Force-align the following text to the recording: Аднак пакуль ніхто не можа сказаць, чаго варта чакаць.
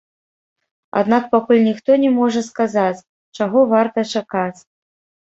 Аднак 0.99 1.23
пакуль 1.33 1.59
ніхто 1.67 1.91
не 2.03 2.09
можа 2.19 2.41
сказаць, 2.47 3.05
чаго 3.41 3.59
варта 3.75 3.99
чакаць. 4.15 4.59